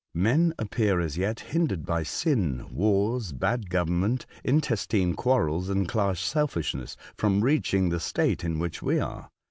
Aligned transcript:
Men 0.15 0.55
appear, 0.57 0.99
as 0.99 1.15
yet, 1.15 1.39
hindered 1.41 1.85
by 1.85 2.01
sin, 2.01 2.65
wars, 2.71 3.31
bad 3.33 3.69
government, 3.69 4.25
intestine 4.43 5.13
quarrels, 5.13 5.69
and 5.69 5.87
class 5.87 6.19
selfishness, 6.19 6.97
from 7.17 7.41
reaching 7.41 7.89
the 7.89 7.99
state 7.99 8.43
in 8.43 8.57
which 8.57 8.81
we 8.81 8.99
are. 8.99 9.29